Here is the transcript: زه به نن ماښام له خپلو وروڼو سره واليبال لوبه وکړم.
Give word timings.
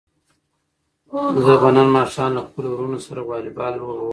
زه 1.45 1.53
به 1.61 1.69
نن 1.75 1.87
ماښام 1.95 2.29
له 2.37 2.41
خپلو 2.47 2.67
وروڼو 2.71 2.99
سره 3.07 3.19
واليبال 3.29 3.73
لوبه 3.77 3.93
وکړم. 3.95 4.09